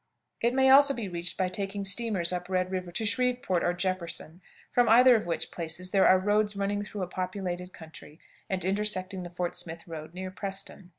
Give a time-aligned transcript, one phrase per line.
[0.41, 4.41] It may also be reached by taking steamers up Red River to Shreveport or Jefferson,
[4.71, 8.19] from either of which places there are roads running through a populated country,
[8.49, 10.89] and intersecting the Fort Smith road near Preston.